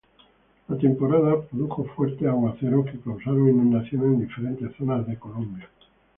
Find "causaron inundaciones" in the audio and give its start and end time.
3.01-4.07